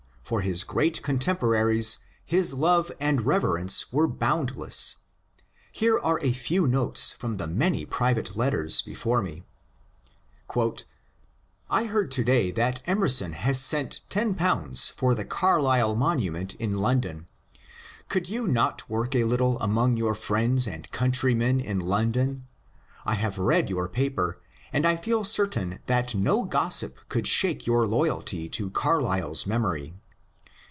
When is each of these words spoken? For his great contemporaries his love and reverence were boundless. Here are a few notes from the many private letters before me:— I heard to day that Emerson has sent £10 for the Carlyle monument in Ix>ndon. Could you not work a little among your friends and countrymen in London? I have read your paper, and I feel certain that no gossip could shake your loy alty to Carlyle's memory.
For 0.23 0.39
his 0.39 0.63
great 0.63 1.03
contemporaries 1.03 1.97
his 2.25 2.53
love 2.53 2.89
and 3.01 3.25
reverence 3.25 3.91
were 3.91 4.07
boundless. 4.07 4.95
Here 5.73 5.99
are 5.99 6.21
a 6.21 6.31
few 6.31 6.65
notes 6.67 7.11
from 7.11 7.35
the 7.35 7.47
many 7.47 7.85
private 7.85 8.37
letters 8.37 8.81
before 8.81 9.21
me:— 9.21 9.43
I 11.69 11.83
heard 11.83 12.11
to 12.11 12.23
day 12.23 12.49
that 12.51 12.81
Emerson 12.87 13.33
has 13.33 13.59
sent 13.59 13.99
£10 14.09 14.93
for 14.93 15.13
the 15.13 15.25
Carlyle 15.25 15.95
monument 15.95 16.53
in 16.55 16.75
Ix>ndon. 16.75 17.25
Could 18.07 18.29
you 18.29 18.47
not 18.47 18.89
work 18.89 19.13
a 19.13 19.25
little 19.25 19.59
among 19.59 19.97
your 19.97 20.15
friends 20.15 20.65
and 20.65 20.89
countrymen 20.91 21.59
in 21.59 21.79
London? 21.79 22.47
I 23.05 23.15
have 23.15 23.37
read 23.37 23.69
your 23.69 23.89
paper, 23.89 24.39
and 24.71 24.85
I 24.85 24.95
feel 24.95 25.25
certain 25.25 25.79
that 25.87 26.15
no 26.15 26.43
gossip 26.43 26.95
could 27.09 27.27
shake 27.27 27.67
your 27.67 27.85
loy 27.85 28.07
alty 28.07 28.49
to 28.53 28.69
Carlyle's 28.69 29.45
memory. 29.45 29.93